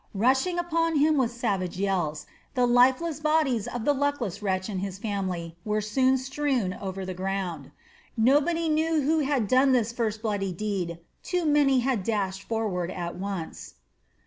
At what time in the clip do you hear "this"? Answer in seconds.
9.73-9.93